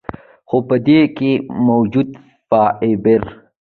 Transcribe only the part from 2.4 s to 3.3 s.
فائبر،